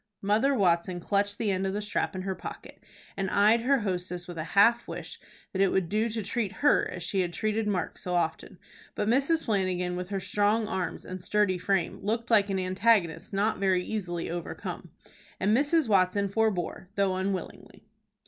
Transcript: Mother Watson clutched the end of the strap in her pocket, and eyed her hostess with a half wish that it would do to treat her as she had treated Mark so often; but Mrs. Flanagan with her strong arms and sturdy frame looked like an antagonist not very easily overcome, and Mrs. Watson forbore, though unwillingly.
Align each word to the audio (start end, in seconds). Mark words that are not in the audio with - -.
Mother 0.23 0.55
Watson 0.55 0.99
clutched 0.99 1.37
the 1.37 1.51
end 1.51 1.67
of 1.67 1.73
the 1.73 1.81
strap 1.83 2.15
in 2.15 2.23
her 2.23 2.33
pocket, 2.33 2.81
and 3.15 3.29
eyed 3.29 3.61
her 3.61 3.81
hostess 3.81 4.27
with 4.27 4.39
a 4.39 4.43
half 4.57 4.87
wish 4.87 5.19
that 5.53 5.61
it 5.61 5.67
would 5.67 5.89
do 5.89 6.09
to 6.09 6.23
treat 6.23 6.51
her 6.65 6.89
as 6.89 7.03
she 7.03 7.21
had 7.21 7.33
treated 7.33 7.67
Mark 7.67 7.99
so 7.99 8.15
often; 8.15 8.57
but 8.95 9.07
Mrs. 9.07 9.45
Flanagan 9.45 9.95
with 9.95 10.09
her 10.09 10.19
strong 10.19 10.67
arms 10.67 11.05
and 11.05 11.23
sturdy 11.23 11.59
frame 11.59 11.99
looked 12.01 12.31
like 12.31 12.49
an 12.49 12.57
antagonist 12.57 13.31
not 13.31 13.59
very 13.59 13.83
easily 13.85 14.27
overcome, 14.31 14.89
and 15.39 15.55
Mrs. 15.55 15.87
Watson 15.87 16.29
forbore, 16.29 16.89
though 16.95 17.15
unwillingly. 17.15 17.85